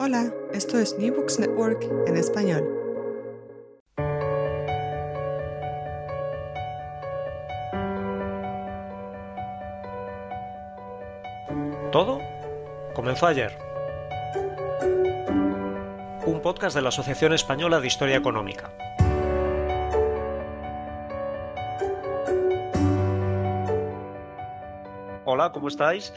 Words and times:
Hola, 0.00 0.32
esto 0.52 0.78
es 0.78 0.96
New 0.96 1.12
Books 1.12 1.40
Network 1.40 1.82
en 2.06 2.16
español. 2.16 2.62
Todo 11.90 12.20
comenzó 12.94 13.26
ayer. 13.26 13.58
Un 16.26 16.40
podcast 16.42 16.76
de 16.76 16.82
la 16.82 16.90
Asociación 16.90 17.32
Española 17.32 17.80
de 17.80 17.88
Historia 17.88 18.18
Económica. 18.18 18.70
Hola, 25.24 25.50
¿cómo 25.50 25.66
estáis? 25.66 26.12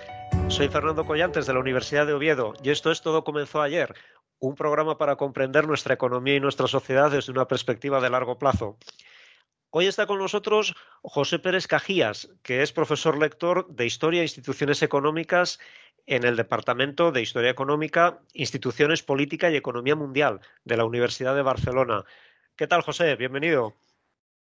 Soy 0.48 0.68
Fernando 0.68 1.06
Collantes 1.06 1.46
de 1.46 1.54
la 1.54 1.60
Universidad 1.60 2.06
de 2.06 2.14
Oviedo 2.14 2.54
y 2.62 2.70
esto 2.70 2.92
es 2.92 3.02
Todo 3.02 3.24
comenzó 3.24 3.62
ayer, 3.62 3.96
un 4.40 4.56
programa 4.56 4.98
para 4.98 5.16
comprender 5.16 5.68
nuestra 5.68 5.94
economía 5.94 6.36
y 6.36 6.40
nuestra 6.40 6.68
sociedad 6.68 7.10
desde 7.10 7.32
una 7.32 7.48
perspectiva 7.48 8.02
de 8.02 8.10
largo 8.10 8.38
plazo. 8.38 8.78
Hoy 9.70 9.88
está 9.88 10.06
con 10.06 10.20
nosotros 10.20 10.76
José 11.02 11.40
Pérez 11.40 11.68
Cajías, 11.68 12.30
que 12.44 12.62
es 12.62 12.74
profesor 12.74 13.18
lector 13.18 13.74
de 13.74 13.86
Historia 13.86 14.20
e 14.20 14.26
Instituciones 14.26 14.82
Económicas 14.82 15.60
en 16.06 16.26
el 16.26 16.36
Departamento 16.36 17.12
de 17.12 17.22
Historia 17.22 17.52
Económica, 17.52 18.20
Instituciones 18.34 19.04
Política 19.04 19.50
y 19.50 19.56
Economía 19.56 19.96
Mundial 19.96 20.42
de 20.66 20.76
la 20.76 20.86
Universidad 20.86 21.36
de 21.36 21.44
Barcelona. 21.44 22.04
¿Qué 22.58 22.68
tal, 22.68 22.82
José? 22.82 23.16
Bienvenido. 23.16 23.76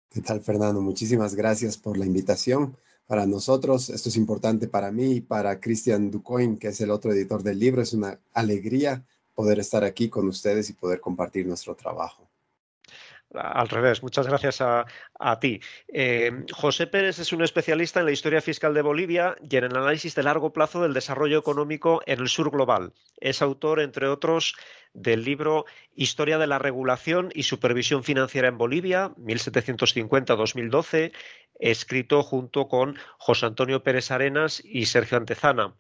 ¿Qué 0.09 0.22
tal, 0.22 0.41
Fernando? 0.41 0.81
Muchísimas 0.81 1.35
gracias 1.35 1.78
por 1.78 1.97
la 1.97 2.06
invitación 2.06 2.75
para 3.09 3.25
nosotros. 3.25 3.90
Esto 3.90 4.09
es 4.09 4.18
importante 4.18 4.68
para 4.68 4.92
mí 4.92 5.14
y 5.16 5.22
para 5.22 5.59
Christian 5.59 6.12
Ducoin, 6.12 6.59
que 6.59 6.68
es 6.68 6.80
el 6.80 6.92
otro 6.92 7.12
editor 7.12 7.42
del 7.42 7.58
libro. 7.58 7.81
Es 7.81 7.94
una 7.94 8.20
alegría 8.36 9.03
poder 9.34 9.58
estar 9.58 9.84
aquí 9.84 10.09
con 10.09 10.28
ustedes 10.28 10.70
y 10.70 10.74
poder 10.74 11.02
compartir 11.02 11.47
nuestro 11.47 11.75
trabajo. 11.75 12.30
Al 13.34 13.68
revés, 13.68 14.03
muchas 14.03 14.28
gracias 14.28 14.62
a, 14.62 14.86
ti. 15.40 15.59
Eh, 15.88 16.46
José 16.52 16.86
Pérez 16.86 17.18
es 17.20 17.34
un 17.34 17.44
especialista 17.44 18.00
en 18.00 18.06
la 18.06 18.12
historia 18.12 18.42
fiscal 18.42 18.75
de 18.75 18.81
Bolivia 18.84 19.36
y 19.41 19.56
en 19.56 19.64
el 19.66 19.76
análisis 19.76 20.14
de 20.14 20.24
largo 20.24 20.53
plazo 20.53 20.81
del 20.81 20.94
desarrollo 20.94 21.40
económico 21.40 22.02
en 22.06 22.20
el 22.20 22.28
sur 22.28 22.52
global. 22.52 22.94
Es 23.18 23.41
autor, 23.41 23.81
entre 23.81 24.08
otros, 24.08 24.56
del 24.94 25.24
libro 25.24 25.66
Historia 25.96 26.38
de 26.38 26.47
la 26.47 26.59
regulación 26.59 27.30
y 27.34 27.44
supervisión 27.44 28.03
financiera 28.03 28.47
en 28.47 28.58
Bolivia, 28.58 29.12
1750-2012, 29.18 31.12
escrito 31.59 32.24
junto 32.24 32.68
con 32.68 32.97
José 33.18 33.46
Antonio 33.46 33.84
Pérez 33.84 34.09
Arenas 34.12 34.62
y 34.66 34.88
Sergio 34.88 35.18
Antezana. 35.18 35.75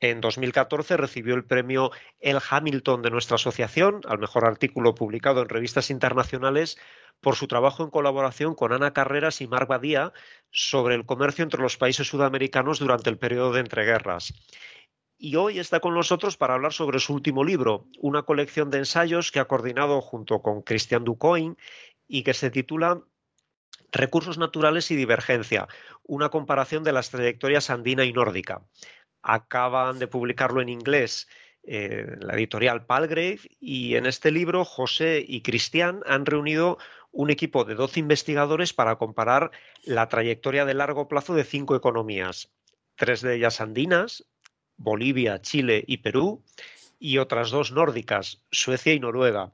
En 0.00 0.20
2014 0.20 0.96
recibió 0.96 1.34
el 1.34 1.44
premio 1.44 1.90
El 2.20 2.38
Hamilton 2.48 3.02
de 3.02 3.10
nuestra 3.10 3.36
asociación 3.36 4.00
al 4.06 4.18
mejor 4.18 4.44
artículo 4.44 4.94
publicado 4.94 5.42
en 5.42 5.48
revistas 5.48 5.90
internacionales 5.90 6.78
por 7.20 7.36
su 7.36 7.46
trabajo 7.46 7.84
en 7.84 7.90
colaboración 7.90 8.54
con 8.54 8.72
Ana 8.72 8.92
Carreras 8.92 9.40
y 9.40 9.46
Marc 9.46 9.68
Badía 9.68 10.12
sobre 10.50 10.94
el 10.94 11.06
comercio 11.06 11.42
entre 11.42 11.62
los 11.62 11.76
países 11.76 12.06
sudamericanos 12.06 12.78
durante 12.78 13.08
el 13.08 13.18
periodo 13.18 13.52
de 13.52 13.60
entreguerras. 13.60 14.34
Y 15.16 15.36
hoy 15.36 15.58
está 15.58 15.80
con 15.80 15.94
nosotros 15.94 16.36
para 16.36 16.54
hablar 16.54 16.72
sobre 16.72 16.98
su 16.98 17.14
último 17.14 17.44
libro, 17.44 17.86
una 17.98 18.24
colección 18.24 18.70
de 18.70 18.78
ensayos 18.78 19.30
que 19.30 19.40
ha 19.40 19.46
coordinado 19.46 20.02
junto 20.02 20.42
con 20.42 20.60
Christian 20.62 21.04
Ducoin 21.04 21.56
y 22.06 22.24
que 22.24 22.34
se 22.34 22.50
titula 22.50 23.00
Recursos 23.94 24.38
naturales 24.38 24.90
y 24.90 24.96
divergencia, 24.96 25.68
una 26.02 26.28
comparación 26.28 26.82
de 26.82 26.92
las 26.92 27.10
trayectorias 27.10 27.70
andina 27.70 28.04
y 28.04 28.12
nórdica 28.12 28.62
acaban 29.22 29.98
de 29.98 30.08
publicarlo 30.08 30.60
en 30.60 30.68
inglés 30.68 31.28
eh, 31.62 32.04
la 32.18 32.34
editorial 32.34 32.84
Palgrave 32.84 33.40
y 33.60 33.94
en 33.94 34.04
este 34.04 34.30
libro 34.30 34.64
José 34.64 35.24
y 35.26 35.40
Cristian 35.40 36.02
han 36.06 36.26
reunido 36.26 36.76
un 37.10 37.30
equipo 37.30 37.64
de 37.64 37.76
12 37.76 38.00
investigadores 38.00 38.74
para 38.74 38.96
comparar 38.96 39.52
la 39.84 40.08
trayectoria 40.08 40.64
de 40.64 40.74
largo 40.74 41.06
plazo 41.06 41.34
de 41.34 41.44
cinco 41.44 41.76
economías, 41.76 42.50
tres 42.96 43.22
de 43.22 43.36
ellas 43.36 43.60
andinas, 43.60 44.26
Bolivia, 44.76 45.40
Chile 45.40 45.84
y 45.86 45.98
Perú, 45.98 46.42
y 46.98 47.18
otras 47.18 47.50
dos 47.50 47.70
nórdicas, 47.70 48.42
Suecia 48.50 48.92
y 48.92 48.98
Noruega. 48.98 49.52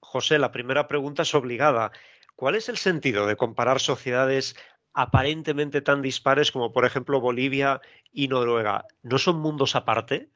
José, 0.00 0.38
la 0.38 0.52
primera 0.52 0.88
pregunta 0.88 1.22
es 1.22 1.34
obligada. 1.34 1.92
¿Cuál 2.38 2.54
es 2.54 2.68
el 2.68 2.76
sentido 2.76 3.26
de 3.26 3.36
comparar 3.36 3.80
sociedades 3.80 4.54
aparentemente 4.92 5.80
tan 5.80 6.02
dispares 6.02 6.52
como 6.52 6.72
por 6.72 6.84
ejemplo 6.84 7.20
Bolivia 7.20 7.80
y 8.12 8.28
Noruega, 8.28 8.84
¿no 9.02 9.18
son 9.18 9.40
mundos 9.40 9.74
aparte? 9.74 10.30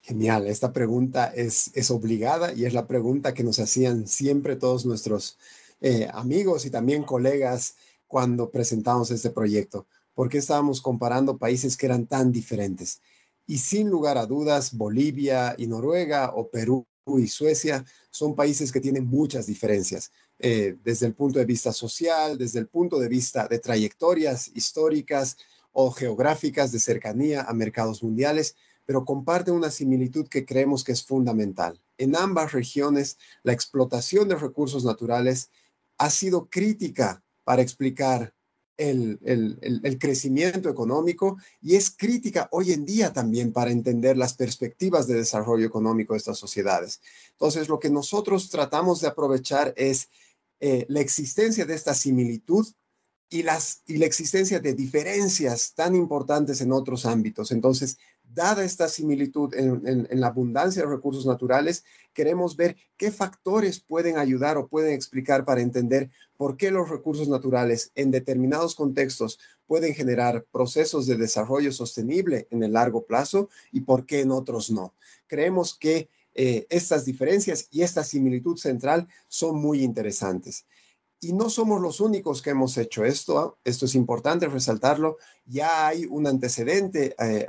Genial, 0.00 0.46
esta 0.46 0.72
pregunta 0.72 1.26
es, 1.26 1.70
es 1.74 1.90
obligada 1.90 2.54
y 2.54 2.64
es 2.64 2.72
la 2.72 2.86
pregunta 2.86 3.34
que 3.34 3.44
nos 3.44 3.58
hacían 3.58 4.06
siempre 4.06 4.56
todos 4.56 4.86
nuestros 4.86 5.36
eh, 5.82 6.08
amigos 6.14 6.64
y 6.64 6.70
también 6.70 7.02
colegas 7.02 7.76
cuando 8.06 8.50
presentamos 8.50 9.10
este 9.10 9.28
proyecto. 9.28 9.86
¿Por 10.14 10.30
qué 10.30 10.38
estábamos 10.38 10.80
comparando 10.80 11.36
países 11.36 11.76
que 11.76 11.84
eran 11.84 12.06
tan 12.06 12.32
diferentes? 12.32 13.02
Y 13.46 13.58
sin 13.58 13.90
lugar 13.90 14.16
a 14.16 14.24
dudas, 14.24 14.74
Bolivia 14.74 15.56
y 15.58 15.66
Noruega 15.66 16.32
o 16.34 16.48
Perú 16.48 16.86
y 17.06 17.28
Suecia 17.28 17.84
son 18.10 18.34
países 18.34 18.72
que 18.72 18.80
tienen 18.80 19.06
muchas 19.06 19.46
diferencias. 19.46 20.10
Eh, 20.38 20.76
desde 20.82 21.06
el 21.06 21.14
punto 21.14 21.38
de 21.38 21.44
vista 21.44 21.72
social, 21.72 22.36
desde 22.36 22.58
el 22.58 22.66
punto 22.66 22.98
de 22.98 23.08
vista 23.08 23.46
de 23.46 23.58
trayectorias 23.58 24.50
históricas 24.54 25.36
o 25.72 25.90
geográficas 25.90 26.72
de 26.72 26.80
cercanía 26.80 27.42
a 27.42 27.54
mercados 27.54 28.02
mundiales, 28.02 28.56
pero 28.84 29.04
comparten 29.04 29.54
una 29.54 29.70
similitud 29.70 30.28
que 30.28 30.44
creemos 30.44 30.84
que 30.84 30.92
es 30.92 31.04
fundamental. 31.04 31.80
En 31.96 32.16
ambas 32.16 32.52
regiones, 32.52 33.18
la 33.42 33.52
explotación 33.52 34.28
de 34.28 34.36
recursos 34.36 34.84
naturales 34.84 35.50
ha 35.98 36.10
sido 36.10 36.48
crítica 36.50 37.22
para 37.44 37.62
explicar 37.62 38.34
el, 38.76 39.18
el, 39.82 39.98
crecimiento 39.98 40.68
económico 40.68 41.38
y 41.62 41.76
es 41.76 41.90
crítica 41.90 42.48
hoy 42.52 42.72
en 42.72 42.84
día 42.84 43.12
también 43.12 43.52
para 43.52 43.70
entender 43.70 44.16
las 44.16 44.34
perspectivas 44.34 45.06
de 45.06 45.14
desarrollo 45.14 45.66
económico 45.66 46.14
de 46.14 46.18
estas 46.18 46.38
sociedades. 46.38 47.00
Entonces, 47.32 47.68
lo 47.68 47.78
que 47.78 47.90
nosotros 47.90 48.50
tratamos 48.50 49.00
de 49.00 49.08
aprovechar 49.08 49.72
es 49.76 50.08
eh, 50.60 50.86
la 50.88 51.00
existencia 51.00 51.64
de 51.64 51.74
esta 51.74 51.94
similitud 51.94 52.66
y, 53.28 53.42
las, 53.42 53.82
y 53.86 53.96
la 53.96 54.06
existencia 54.06 54.60
de 54.60 54.74
diferencias 54.74 55.74
tan 55.74 55.94
importantes 55.94 56.60
en 56.60 56.72
otros 56.72 57.06
ámbitos. 57.06 57.50
Entonces, 57.50 57.98
dada 58.22 58.64
esta 58.64 58.88
similitud 58.88 59.54
en, 59.54 60.08
la 60.10 60.28
abundancia 60.28 60.82
de 60.82 60.88
recursos 60.88 61.26
naturales, 61.26 61.84
queremos 62.12 62.56
ver 62.56 62.76
qué 62.96 63.10
factores 63.10 63.80
pueden 63.80 64.18
ayudar 64.18 64.56
o 64.56 64.68
pueden 64.68 64.94
explicar 64.94 65.44
para 65.44 65.60
entender 65.60 66.10
por 66.36 66.56
qué 66.56 66.70
los 66.70 66.88
recursos 66.88 67.28
naturales 67.28 67.92
en 67.94 68.10
determinados 68.10 68.74
contextos 68.74 69.38
pueden 69.66 69.94
generar 69.94 70.44
procesos 70.52 71.06
de 71.06 71.16
desarrollo 71.16 71.72
sostenible 71.72 72.46
en 72.50 72.62
el 72.62 72.72
largo 72.72 73.04
plazo 73.04 73.48
y 73.72 73.80
por 73.80 74.06
qué 74.06 74.20
en 74.20 74.30
otros 74.30 74.70
no. 74.70 74.94
Creemos 75.26 75.76
que 75.76 76.08
eh, 76.34 76.66
estas 76.68 77.04
diferencias 77.04 77.66
y 77.70 77.82
esta 77.82 78.04
similitud 78.04 78.58
central 78.58 79.08
son 79.26 79.56
muy 79.56 79.82
interesantes. 79.82 80.66
Y 81.18 81.32
no 81.32 81.48
somos 81.48 81.80
los 81.80 82.00
únicos 82.00 82.42
que 82.42 82.50
hemos 82.50 82.76
hecho 82.76 83.04
esto. 83.04 83.38
¿ah? 83.38 83.54
Esto 83.64 83.86
es 83.86 83.94
importante 83.94 84.46
resaltarlo. 84.48 85.16
Ya 85.46 85.86
hay 85.86 86.04
un 86.04 86.26
antecedente, 86.26 87.16
eh, 87.18 87.46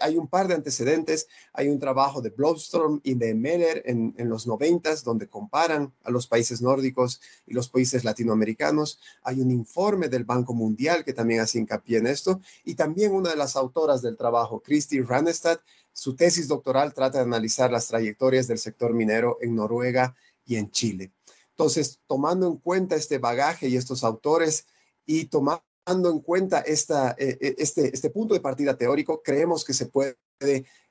hay, 0.00 0.16
un 0.16 0.26
par 0.26 0.48
de 0.48 0.54
antecedentes. 0.54 1.28
Hay 1.52 1.68
un 1.68 1.78
trabajo 1.78 2.20
de 2.20 2.30
Blomstrom 2.30 3.00
y 3.04 3.14
de 3.14 3.34
Meller 3.34 3.82
en, 3.86 4.14
en 4.18 4.28
los 4.28 4.48
noventas 4.48 5.04
donde 5.04 5.28
comparan 5.28 5.92
a 6.02 6.10
los 6.10 6.26
países 6.26 6.60
nórdicos 6.60 7.20
y 7.46 7.54
los 7.54 7.68
países 7.68 8.02
latinoamericanos. 8.02 8.98
Hay 9.22 9.40
un 9.40 9.52
informe 9.52 10.08
del 10.08 10.24
Banco 10.24 10.52
Mundial 10.52 11.04
que 11.04 11.12
también 11.12 11.40
hace 11.40 11.60
hincapié 11.60 11.98
en 11.98 12.08
esto. 12.08 12.40
Y 12.64 12.74
también 12.74 13.12
una 13.12 13.30
de 13.30 13.36
las 13.36 13.54
autoras 13.54 14.02
del 14.02 14.16
trabajo, 14.16 14.60
Christy 14.60 15.00
Ranestad, 15.02 15.60
su 15.92 16.16
tesis 16.16 16.48
doctoral 16.48 16.94
trata 16.94 17.18
de 17.18 17.24
analizar 17.24 17.70
las 17.70 17.86
trayectorias 17.86 18.48
del 18.48 18.58
sector 18.58 18.92
minero 18.92 19.38
en 19.40 19.54
Noruega 19.54 20.16
y 20.44 20.56
en 20.56 20.70
Chile. 20.70 21.12
Entonces, 21.58 21.98
tomando 22.06 22.46
en 22.46 22.56
cuenta 22.56 22.94
este 22.94 23.18
bagaje 23.18 23.66
y 23.66 23.76
estos 23.76 24.04
autores 24.04 24.66
y 25.04 25.24
tomando 25.24 25.64
en 26.08 26.20
cuenta 26.20 26.60
eh, 26.60 26.76
eh, 27.18 27.56
este, 27.58 27.92
este 27.92 28.10
punto 28.10 28.32
de 28.32 28.38
partida 28.38 28.76
teórico, 28.76 29.22
creemos 29.24 29.64
que 29.64 29.74
se 29.74 29.86
puede 29.86 30.16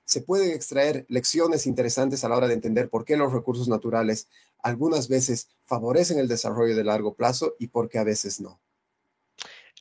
se 0.04 0.22
pueden 0.22 0.52
extraer 0.52 1.06
lecciones 1.08 1.68
interesantes 1.68 2.24
a 2.24 2.30
la 2.30 2.38
hora 2.38 2.48
de 2.48 2.54
entender 2.54 2.90
por 2.90 3.06
qué 3.06 3.16
los 3.16 3.32
recursos 3.32 3.70
naturales 3.70 4.28
algunas 4.60 5.08
veces 5.08 5.50
favorecen 5.66 6.20
el 6.20 6.28
desarrollo 6.28 6.76
de 6.76 6.84
largo 6.84 7.14
plazo 7.16 7.56
y 7.60 7.68
por 7.68 7.88
qué 7.88 8.00
a 8.00 8.04
veces 8.04 8.42
no. 8.42 8.60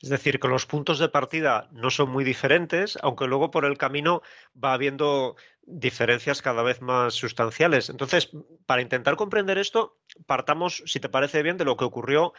Es 0.01 0.09
decir, 0.09 0.39
que 0.39 0.47
los 0.47 0.67
puntos 0.67 0.99
de 0.99 1.09
partida 1.09 1.69
no 1.71 1.89
son 1.89 2.11
muy 2.11 2.23
diferentes, 2.23 2.99
aunque 3.01 3.25
luego 3.25 3.49
por 3.49 3.65
el 3.65 3.77
camino 3.77 4.21
va 4.61 4.73
habiendo 4.73 5.35
diferencias 5.63 6.41
cada 6.41 6.61
vez 6.61 6.81
más 6.81 7.15
sustanciales. 7.15 7.89
Entonces, 7.89 8.29
para 8.67 8.83
intentar 8.83 9.15
comprender 9.15 9.57
esto, 9.57 9.97
partamos, 10.27 10.83
si 10.85 10.99
te 10.99 11.09
parece 11.09 11.41
bien, 11.41 11.57
de 11.57 11.65
lo 11.65 11.77
que 11.77 11.85
ocurrió 11.85 12.33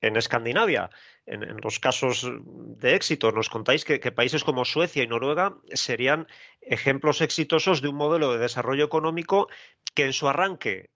en 0.00 0.16
Escandinavia. 0.16 0.90
En, 1.26 1.56
los 1.62 1.80
casos 1.80 2.30
de 2.44 2.94
éxito, 2.94 3.32
nos 3.32 3.48
contáis 3.48 3.84
que, 3.84 3.98
países 4.12 4.44
como 4.44 4.64
Suecia 4.64 5.02
y 5.02 5.06
Noruega 5.06 5.56
serían 5.72 6.28
ejemplos 6.60 7.20
exitosos 7.20 7.82
de 7.82 7.88
un 7.88 7.96
modelo 7.96 8.32
de 8.32 8.38
desarrollo 8.38 8.84
económico 8.84 9.48
que 9.94 10.04
en 10.04 10.12
su 10.12 10.28
arranque 10.28 10.90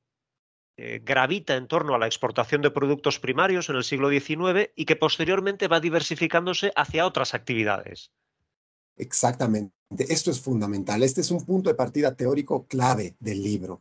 eh, 0.79 1.01
gravita 1.03 1.57
en 1.57 1.69
torno 1.69 1.95
a 1.95 1.99
la 1.99 2.07
exportación 2.07 2.61
de 2.61 2.71
productos 2.71 3.19
primarios 3.19 3.69
en 3.71 3.77
el 3.77 3.85
siglo 3.85 4.11
XIX 4.11 4.71
y 4.77 4.85
que 4.85 4.97
posteriormente 4.97 5.69
va 5.69 5.81
diversificándose 5.81 6.73
hacia 6.77 7.07
otras 7.07 7.33
actividades. 7.33 8.11
Exactamente. 8.97 9.73
Esto 10.09 10.31
es 10.31 10.41
fundamental. 10.41 11.03
Este 11.03 11.21
es 11.21 11.31
un 11.31 11.45
punto 11.45 11.71
de 11.71 11.77
partida 11.77 12.15
teórico 12.15 12.67
clave 12.67 13.17
del 13.21 13.43
libro. 13.43 13.81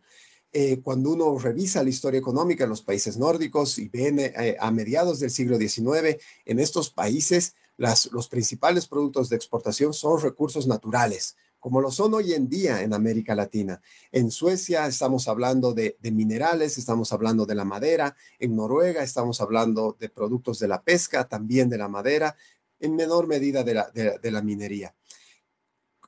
Eh, 0.53 0.79
cuando 0.81 1.11
uno 1.11 1.37
revisa 1.37 1.83
la 1.83 1.89
historia 1.89 2.19
económica 2.19 2.63
en 2.63 2.69
los 2.69 2.81
países 2.81 3.17
nórdicos 3.17 3.77
y 3.77 3.89
ven 3.89 4.19
eh, 4.19 4.55
a 4.57 4.71
mediados 4.71 5.19
del 5.19 5.31
siglo 5.31 5.57
XIX, 5.57 6.17
en 6.45 6.59
estos 6.59 6.89
países 6.89 7.55
los 7.77 8.29
principales 8.29 8.87
productos 8.87 9.27
de 9.27 9.35
exportación 9.35 9.93
son 9.93 10.21
recursos 10.21 10.65
naturales, 10.65 11.35
como 11.65 11.81
lo 11.81 11.89
son 11.89 12.13
hoy 12.13 12.33
en 12.33 12.47
día 12.47 12.83
en 12.83 12.93
América 12.93 13.33
Latina. 13.33 13.81
En 14.11 14.29
Suecia 14.29 14.85
estamos 14.85 15.27
hablando 15.27 15.73
de, 15.73 15.97
minerales, 15.99 16.77
estamos 16.77 17.11
hablando 17.11 17.47
de 17.47 17.55
la 17.55 17.65
madera, 17.65 18.15
en 18.37 18.55
Noruega 18.55 19.01
estamos 19.01 19.41
hablando 19.41 19.97
de 19.99 20.09
productos 20.09 20.59
de 20.59 20.67
la 20.67 20.83
pesca, 20.83 21.27
también 21.27 21.67
de 21.67 21.79
la 21.79 21.87
madera, 21.87 22.35
en 22.79 22.95
menor 22.95 23.25
medida 23.25 23.63
de 23.63 23.73
la, 24.31 24.41
minería. 24.43 24.93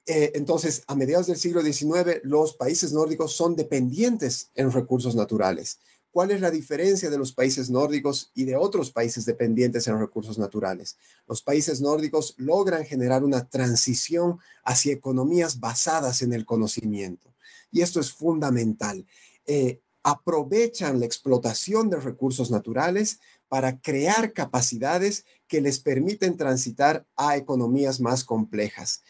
Eh, 0.06 0.34
entonces, 0.36 0.84
a 0.86 0.94
mediados 0.94 1.26
del 1.26 1.38
siglo 1.38 1.64
XIX, 1.64 2.22
los 2.22 2.54
países 2.54 2.94
nórdicos 2.94 3.36
son 3.36 3.56
dependientes 3.56 4.52
en 4.54 4.72
recursos 4.72 5.16
naturales. 5.16 5.80
¿Cuál 6.12 6.32
es 6.32 6.42
la 6.42 6.50
diferencia 6.50 7.10
de 7.10 7.18
los 7.18 7.32
países 7.32 7.70
nórdicos 7.70 8.32
y 8.34 8.46
de 8.46 8.56
otros 8.56 8.92
países 8.92 9.26
dependientes 9.26 9.88
en 9.88 10.00
recursos 10.00 10.38
naturales? 10.38 10.98
Los 11.28 11.42
países 11.42 11.82
nórdicos 11.82 12.34
logran 12.38 12.86
generar 12.86 13.24
una 13.24 13.48
transición 13.48 14.40
hacia 14.64 14.94
economías 14.94 15.60
basadas 15.60 16.22
en 16.22 16.34
el 16.34 16.46
conocimiento. 16.46 17.36
Y 17.72 17.82
esto 17.82 18.00
es 18.00 18.12
fundamental. 18.12 19.06
Eh, 19.46 19.82
aprovechan 20.04 21.00
la 21.00 21.06
explotación 21.06 21.90
de 21.90 22.00
recursos 22.00 22.50
naturales 22.50 23.20
para 23.50 23.80
crear 23.80 24.34
capacidades 24.34 25.26
que 25.48 25.62
les 25.62 25.80
permiten 25.80 26.38
transitar 26.38 27.06
a 27.16 27.38
economías 27.38 28.00
más 28.00 28.24
complejas. 28.24 29.04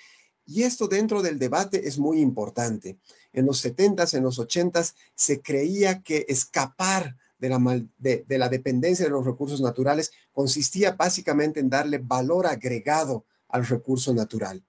Y 0.48 0.64
esto 0.64 0.88
dentro 0.88 1.22
del 1.22 1.38
debate 1.38 1.88
es 1.88 2.00
muy 2.00 2.22
importante. 2.22 2.98
En 3.34 3.46
los 3.46 3.64
70s, 3.64 4.18
en 4.18 4.24
los 4.24 4.40
80s, 4.40 4.94
se 5.14 5.42
creía 5.42 6.02
que 6.02 6.26
escapar 6.30 7.18
de 7.38 7.50
la, 7.50 7.86
de, 7.98 8.26
la 8.30 8.48
dependencia 8.48 9.06
de 9.06 9.12
los 9.12 9.26
recursos 9.26 9.60
naturales 9.60 10.12
consistía 10.32 10.94
básicamente 10.94 11.60
en 11.60 11.70
darle 11.70 11.98
valor 11.98 12.48
agregado 12.48 13.26
al 13.50 13.68
recurso 13.68 14.14
natural. 14.14 14.64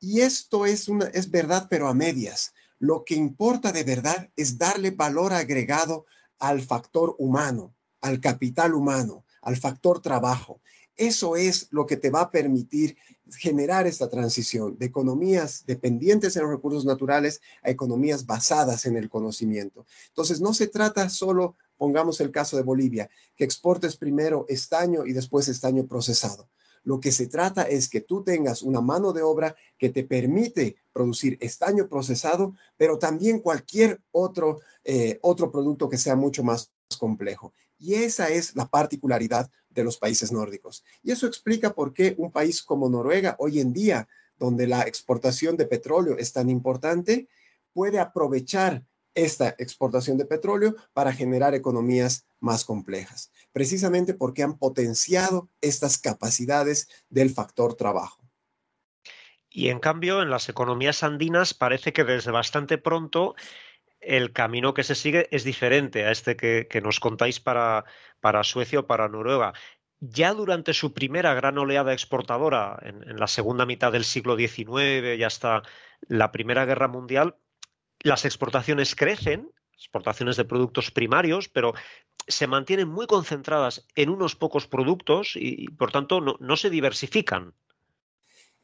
Y 0.00 0.22
esto 0.22 0.66
es, 0.66 0.88
es 1.14 1.30
verdad, 1.30 1.68
pero 1.70 1.86
a 1.86 1.94
medias. 1.94 2.52
Lo 2.80 3.04
que 3.04 3.14
importa 3.14 3.70
de 3.70 3.84
verdad 3.84 4.28
es 4.34 4.58
darle 4.58 4.90
valor 4.90 5.32
agregado 5.32 6.04
al 6.40 6.60
factor 6.62 7.14
humano, 7.18 7.74
al 8.00 8.20
capital 8.20 8.74
humano, 8.74 9.24
al 9.40 9.56
factor 9.56 10.02
trabajo. 10.02 10.60
Eso 10.96 11.36
es 11.36 11.68
lo 11.70 11.86
que 11.86 11.96
te 11.96 12.10
va 12.10 12.22
a 12.22 12.30
permitir 12.30 12.96
generar 13.36 13.86
esta 13.86 14.08
transición 14.08 14.78
de 14.78 14.86
economías 14.86 15.64
dependientes 15.66 16.36
en 16.36 16.42
los 16.42 16.50
recursos 16.50 16.84
naturales 16.84 17.40
a 17.62 17.70
economías 17.70 18.24
basadas 18.24 18.86
en 18.86 18.96
el 18.96 19.08
conocimiento. 19.08 19.84
Entonces, 20.08 20.40
no 20.40 20.54
se 20.54 20.68
trata 20.68 21.08
solo, 21.08 21.56
pongamos 21.76 22.20
el 22.20 22.30
caso 22.30 22.56
de 22.56 22.62
Bolivia, 22.62 23.10
que 23.34 23.44
exportes 23.44 23.96
primero 23.96 24.46
estaño 24.48 25.04
y 25.06 25.12
después 25.12 25.48
estaño 25.48 25.86
procesado. 25.86 26.48
Lo 26.86 27.00
que 27.00 27.10
se 27.10 27.26
trata 27.26 27.64
es 27.64 27.88
que 27.88 28.00
tú 28.00 28.22
tengas 28.22 28.62
una 28.62 28.80
mano 28.80 29.12
de 29.12 29.22
obra 29.22 29.56
que 29.76 29.90
te 29.90 30.04
permite 30.04 30.76
producir 30.92 31.36
estaño 31.40 31.88
procesado, 31.88 32.54
pero 32.76 32.96
también 32.96 33.40
cualquier 33.40 34.00
otro, 34.12 34.60
eh, 34.84 35.18
otro 35.20 35.50
producto 35.50 35.88
que 35.88 35.98
sea 35.98 36.14
mucho 36.14 36.44
más 36.44 36.70
complejo. 36.96 37.52
Y 37.78 37.94
esa 37.94 38.28
es 38.28 38.54
la 38.56 38.66
particularidad 38.68 39.50
de 39.70 39.84
los 39.84 39.98
países 39.98 40.32
nórdicos. 40.32 40.84
Y 41.02 41.12
eso 41.12 41.26
explica 41.26 41.74
por 41.74 41.92
qué 41.92 42.14
un 42.18 42.32
país 42.32 42.62
como 42.62 42.88
Noruega 42.88 43.36
hoy 43.38 43.60
en 43.60 43.72
día, 43.72 44.08
donde 44.38 44.66
la 44.66 44.82
exportación 44.82 45.56
de 45.56 45.66
petróleo 45.66 46.16
es 46.18 46.32
tan 46.32 46.50
importante, 46.50 47.28
puede 47.72 47.98
aprovechar 47.98 48.84
esta 49.14 49.54
exportación 49.58 50.18
de 50.18 50.26
petróleo 50.26 50.76
para 50.92 51.12
generar 51.12 51.54
economías 51.54 52.26
más 52.38 52.64
complejas, 52.64 53.32
precisamente 53.52 54.14
porque 54.14 54.42
han 54.42 54.58
potenciado 54.58 55.48
estas 55.60 55.98
capacidades 55.98 56.88
del 57.08 57.30
factor 57.30 57.74
trabajo. 57.74 58.22
Y 59.48 59.70
en 59.70 59.80
cambio, 59.80 60.20
en 60.20 60.28
las 60.28 60.50
economías 60.50 61.02
andinas 61.02 61.54
parece 61.54 61.94
que 61.94 62.04
desde 62.04 62.30
bastante 62.30 62.76
pronto 62.76 63.34
el 64.00 64.32
camino 64.32 64.74
que 64.74 64.84
se 64.84 64.94
sigue 64.94 65.28
es 65.30 65.44
diferente 65.44 66.04
a 66.04 66.12
este 66.12 66.36
que, 66.36 66.80
nos 66.82 67.00
contáis 67.00 67.40
para, 67.40 67.84
para, 68.20 68.44
Suecia 68.44 68.80
o 68.80 68.86
para 68.86 69.08
Noruega. 69.08 69.52
Ya 70.00 70.34
durante 70.34 70.74
su 70.74 70.92
primera 70.92 71.34
gran 71.34 71.58
oleada 71.58 71.92
exportadora, 71.92 72.78
en, 72.82 73.16
la 73.16 73.26
segunda 73.26 73.66
mitad 73.66 73.92
del 73.92 74.04
siglo 74.04 74.36
XIX 74.36 75.18
y 75.18 75.22
hasta 75.22 75.62
la 76.08 76.32
Primera 76.32 76.64
Guerra 76.64 76.88
Mundial, 76.88 77.36
las 78.00 78.24
exportaciones 78.24 78.94
crecen, 78.94 79.50
exportaciones 79.72 80.36
de 80.36 80.44
productos 80.44 80.90
primarios, 80.90 81.48
pero 81.48 81.74
se 82.28 82.46
mantienen 82.46 82.88
muy 82.88 83.06
concentradas 83.06 83.86
en 83.94 84.10
unos 84.10 84.36
pocos 84.36 84.66
productos 84.66 85.32
y, 85.34 85.68
por 85.68 85.92
tanto, 85.92 86.20
no, 86.20 86.36
no 86.40 86.56
se 86.56 86.70
diversifican. 86.70 87.54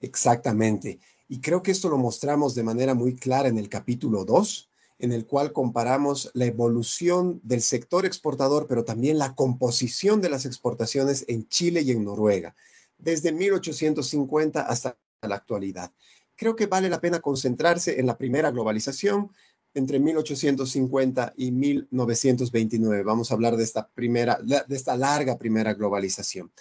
Exactamente. 0.01 1.01
Y 1.29 1.41
creo 1.41 1.63
que 1.63 1.71
esto 1.71 1.89
lo 1.89 1.97
mostramos 1.97 2.55
de 2.55 2.63
manera 2.63 2.95
muy 2.95 3.17
clara 3.17 3.49
en 3.49 3.57
el 3.57 3.69
capítulo 3.69 4.25
2, 4.25 4.72
en 4.99 5.13
el 5.13 5.27
cual 5.27 5.53
comparamos 5.53 6.31
la 6.35 6.47
evolución 6.47 7.41
del 7.43 7.63
sector 7.63 8.07
exportador, 8.07 8.67
pero 8.69 8.85
también 8.85 9.19
la 9.19 9.35
composición 9.35 10.21
de 10.21 10.31
las 10.31 10.47
exportaciones 10.47 11.25
en 11.29 11.49
Chile 11.49 11.83
y 11.83 11.91
en 11.91 12.05
Noruega, 12.05 12.55
desde 12.99 13.33
1850 13.33 14.63
hasta 14.63 14.97
la 15.23 15.37
actualidad. 15.37 15.93
Creo 16.37 16.57
que 16.57 16.67
vale 16.67 16.89
la 16.89 17.01
pena 17.01 17.21
concentrarse 17.21 18.01
en 18.01 18.07
la 18.07 18.17
primera 18.17 18.51
globalización 18.51 19.31
entre 19.75 19.99
1850 19.99 21.35
y 21.37 21.51
1929. 21.51 23.03
Vamos 23.03 23.31
a 23.31 23.35
hablar 23.35 23.57
de 23.57 23.65
esta 23.65 23.89
primera, 23.89 24.39
de 24.43 24.77
esta 24.77 24.97
larga 24.97 25.39
primera 25.39 25.75
globalización. 25.75 26.53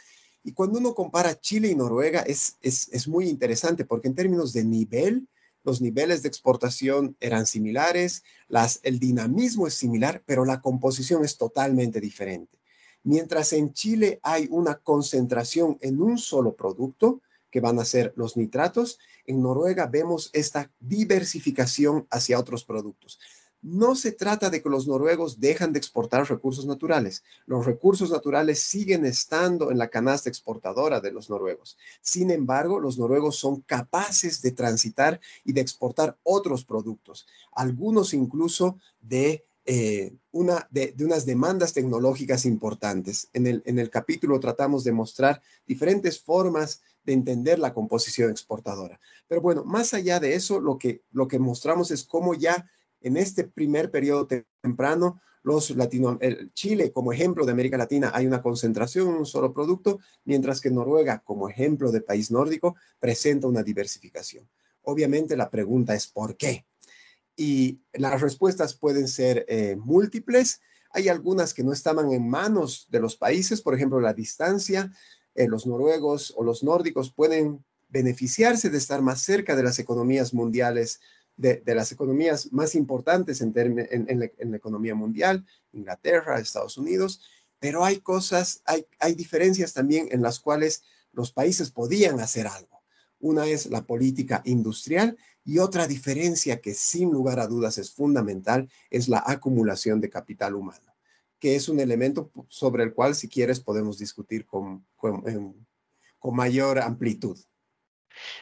Y 0.44 0.54
cuando 0.54 0.80
uno 0.80 0.96
compara 0.96 1.40
Chile 1.40 1.70
y 1.70 1.76
Noruega 1.76 2.22
es, 2.22 2.58
es, 2.62 2.90
es 2.92 3.08
muy 3.08 3.28
interesante 3.28 3.86
porque 3.86 4.08
en 4.08 4.16
términos 4.16 4.54
de 4.54 4.64
nivel 4.64 5.28
los 5.64 5.82
niveles 5.82 6.22
de 6.22 6.28
exportación 6.28 7.16
eran 7.20 7.46
similares, 7.46 8.24
el 8.84 9.00
dinamismo 9.00 9.68
es 9.68 9.76
similar, 9.76 10.24
pero 10.26 10.46
la 10.46 10.62
composición 10.62 11.24
es 11.24 11.38
totalmente 11.38 12.00
diferente. 12.00 12.60
Mientras 13.04 13.54
en 13.54 13.74
Chile 13.74 14.20
hay 14.24 14.48
una 14.52 14.76
concentración 14.76 15.78
en 15.82 16.02
un 16.02 16.18
solo 16.18 16.56
producto, 16.56 17.22
que 17.52 17.60
van 17.60 17.80
a 17.80 17.86
ser 17.86 18.14
los 18.16 18.38
nitratos, 18.38 18.98
en 19.26 19.42
Noruega 19.42 19.86
vemos 19.86 20.30
esta 20.34 20.72
diversificación 20.80 22.08
hacia 22.10 22.40
otros 22.40 22.64
productos. 22.64 23.20
No 23.62 23.96
se 23.96 24.12
trata 24.12 24.50
de 24.50 24.62
que 24.62 24.70
los 24.70 24.88
noruegos 24.88 25.40
dejan 25.40 25.72
de 25.72 25.80
exportar 25.80 26.28
recursos 26.28 26.66
naturales. 26.66 27.24
Los 27.46 27.66
recursos 27.66 28.10
naturales 28.10 28.60
siguen 28.60 29.06
estando 29.06 29.70
en 29.70 29.78
la 29.78 29.90
canasta 29.90 30.30
exportadora 30.30 31.00
de 31.00 31.12
los 31.12 31.30
noruegos. 31.30 31.78
Sin 32.02 32.32
embargo, 32.32 32.80
los 32.80 32.98
noruegos 32.98 33.38
son 33.38 33.62
capaces 33.62 34.42
de 34.42 34.52
transitar 34.52 35.20
y 35.46 35.54
de 35.54 35.62
exportar 35.62 36.18
otros 36.24 36.66
productos, 36.66 37.28
algunos 37.52 38.14
incluso 38.16 38.80
de, 39.00 39.46
eh, 39.66 40.14
una, 40.32 40.68
de, 40.72 40.96
unas 41.00 41.28
demandas 41.28 41.74
tecnológicas 41.74 42.46
importantes. 42.46 43.30
En 43.34 43.46
el, 43.46 43.62
en 43.66 43.78
el 43.78 43.92
capítulo 43.92 44.40
tratamos 44.40 44.84
de 44.84 44.92
mostrar 44.92 45.42
diferentes 45.68 46.20
formas 46.20 46.82
de 47.04 47.14
entender 47.14 47.60
la 47.60 47.74
composición 47.74 48.32
exportadora. 48.32 49.00
Pero 49.28 49.42
bueno, 49.42 49.64
más 49.64 49.94
allá 49.94 50.20
de 50.20 50.36
eso, 50.36 50.60
lo 50.60 50.78
que, 50.78 51.04
lo 51.12 51.28
que 51.28 51.40
mostramos 51.40 51.92
es 51.92 52.04
cómo 52.04 52.34
ya 52.34 52.70
en 53.02 53.18
este 53.18 53.44
primer 53.44 53.92
periodo 53.92 54.28
temprano, 54.62 55.22
los 55.44 55.72
latino, 55.72 56.20
Chile 56.54 56.92
como 56.92 57.12
ejemplo 57.12 57.46
de 57.46 57.52
América 57.52 57.78
Latina 57.78 58.12
hay 58.14 58.28
una 58.28 58.42
concentración 58.42 59.10
en 59.10 59.16
un 59.16 59.26
solo 59.26 59.54
producto, 59.54 60.00
mientras 60.24 60.62
que 60.62 60.70
Noruega 60.70 61.20
como 61.20 61.50
ejemplo 61.50 61.92
de 61.92 62.02
país 62.02 62.30
nórdico 62.30 62.76
presenta 63.00 63.48
una 63.48 63.64
diversificación. 63.64 64.48
Obviamente 64.84 65.36
la 65.36 65.50
pregunta 65.50 65.96
es 65.96 66.08
¿por 66.08 66.38
qué? 66.38 66.66
Y 67.36 67.82
las 67.94 68.22
respuestas 68.22 68.76
pueden 68.76 69.08
ser 69.08 69.46
eh, 69.48 69.76
múltiples. 69.76 70.62
Hay 70.92 71.10
algunas 71.10 71.54
que 71.54 71.64
no 71.64 71.74
estaban 71.74 72.12
en 72.12 72.30
manos 72.30 72.88
de 72.90 73.00
los 73.00 73.16
países, 73.16 73.62
por 73.62 73.74
ejemplo, 73.74 74.00
la 74.00 74.14
distancia. 74.14 74.92
Eh, 75.34 75.48
los 75.48 75.66
noruegos 75.66 76.34
o 76.36 76.44
los 76.44 76.62
nórdicos 76.62 77.12
pueden 77.12 77.64
beneficiarse 77.90 78.70
de 78.70 78.78
estar 78.78 79.02
más 79.02 79.22
cerca 79.22 79.56
de 79.56 79.64
las 79.64 79.80
economías 79.80 80.34
mundiales 80.34 81.00
de, 81.42 81.76
las 81.76 81.92
economías 81.92 82.52
más 82.52 82.76
importantes 82.76 83.42
en, 83.42 83.54
la, 83.54 84.56
economía 84.56 84.96
mundial, 84.96 85.46
Inglaterra, 85.74 86.40
Estados 86.40 86.78
Unidos, 86.78 87.22
pero 87.60 87.84
hay 87.84 88.00
cosas, 88.00 88.62
hay, 88.66 88.86
hay 89.00 89.16
diferencias 89.16 89.74
también 89.74 90.08
en 90.12 90.22
las 90.22 90.40
cuales 90.40 90.84
los 91.12 91.32
países 91.32 91.72
podían 91.72 92.20
hacer 92.20 92.48
algo. 92.48 92.82
Una 93.20 93.46
es 93.48 93.68
la 93.68 93.86
política 93.86 94.42
industrial 94.46 95.18
y 95.44 95.60
otra 95.60 95.88
diferencia 95.88 96.62
que 96.62 96.74
sin 96.74 97.12
lugar 97.12 97.40
a 97.40 97.48
dudas 97.48 97.78
es 97.78 97.92
fundamental 97.92 98.70
es 98.90 99.10
la 99.10 99.24
acumulación 99.26 100.00
de 100.00 100.10
capital 100.10 100.56
humano, 100.56 100.96
que 101.40 101.56
es 101.56 101.70
un 101.70 101.80
elemento 101.80 102.32
sobre 102.48 102.84
el 102.84 102.94
cual 102.94 103.16
si 103.16 103.28
quieres 103.28 103.60
podemos 103.60 103.98
discutir 103.98 104.46
con, 104.46 104.86
con 104.96 106.36
mayor 106.36 106.80
amplitud. 106.80 107.38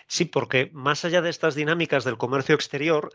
Sí, 0.07 0.25
porque 0.25 0.69
más 0.73 1.05
allá 1.05 1.21
de 1.21 1.29
estas 1.29 1.55
dinámicas 1.55 2.03
del 2.03 2.17
comercio 2.17 2.55
exterior, 2.55 3.11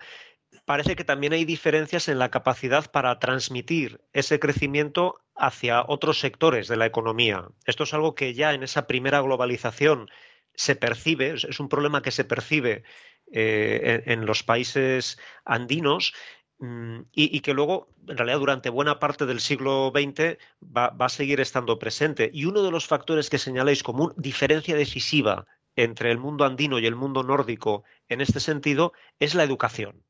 parece 0.65 0.97
que 0.97 1.05
también 1.05 1.33
hay 1.33 1.45
diferencias 1.45 2.09
en 2.09 2.19
la 2.19 2.31
capacidad 2.31 2.91
para 2.91 3.19
transmitir 3.19 4.01
ese 4.13 4.39
crecimiento 4.39 5.21
hacia 5.35 5.85
otros 5.87 6.21
sectores 6.21 6.69
de 6.69 6.77
la 6.77 6.87
economía. 6.87 7.49
Esto 7.67 7.85
es 7.85 7.95
algo 7.95 8.15
que 8.15 8.35
ya 8.35 8.55
en 8.55 8.63
esa 8.63 8.87
primera 8.87 9.21
globalización 9.21 10.09
se 10.55 10.77
percibe, 10.77 11.35
es 11.35 11.61
un 11.61 11.69
problema 11.69 12.03
que 12.03 12.13
se 12.13 12.25
percibe 12.25 12.85
eh, 13.33 14.03
en, 14.07 14.27
los 14.27 14.43
países 14.43 15.19
andinos 15.45 16.15
mm, 16.59 17.01
y, 17.13 17.41
que 17.41 17.55
luego, 17.55 17.89
en 18.07 18.17
realidad, 18.17 18.39
durante 18.39 18.71
buena 18.71 19.01
parte 19.01 19.27
del 19.27 19.41
siglo 19.41 19.93
XX 19.95 20.39
va, 20.63 20.91
va, 20.91 21.07
a 21.07 21.09
seguir 21.09 21.41
estando 21.41 21.79
presente. 21.79 22.31
Y 22.33 22.45
uno 22.45 22.63
de 22.63 22.71
los 22.71 22.87
factores 22.87 23.31
que 23.31 23.39
señaláis 23.39 23.83
como 23.83 24.13
diferencia 24.17 24.77
decisiva 24.77 25.47
entre 25.77 26.11
el 26.11 26.19
mundo 26.19 26.45
andino 26.45 26.79
y 26.79 26.87
el 26.87 26.97
mundo 26.97 27.23
nórdico 27.23 27.85
en 28.09 28.21
este 28.21 28.41
sentido 28.41 28.93
es 29.19 29.35
la 29.35 29.45
educación. 29.45 30.05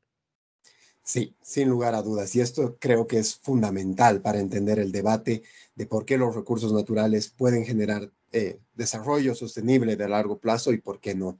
Sí, 1.03 1.35
sin 1.41 1.69
lugar 1.69 1.93
a 1.93 2.01
dudas. 2.01 2.35
Y 2.35 2.41
esto 2.41 2.77
creo 2.79 3.05
que 3.05 3.19
es 3.19 3.35
fundamental 3.35 4.21
para 4.21 4.39
entender 4.39 4.79
el 4.79 4.91
debate 4.91 5.43
de 5.75 5.85
por 5.85 6.03
qué 6.03 6.17
los 6.17 6.33
recursos 6.33 6.73
naturales 6.73 7.29
pueden 7.29 7.63
generar 7.63 8.11
eh, 8.31 8.59
desarrollo 8.73 9.35
sostenible 9.35 9.95
de 9.95 10.09
largo 10.09 10.39
plazo 10.39 10.73
y 10.73 10.79
por 10.79 10.99
qué 10.99 11.13
no. 11.13 11.39